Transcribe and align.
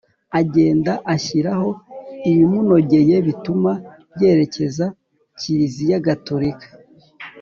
agenda 0.39 0.91
ashyiraho 1.15 1.69
ibimunogeye 2.29 3.15
bituma 3.27 3.71
yerekeza 4.19 4.85
Kiriziya 5.39 5.97
gatorika 6.07 6.67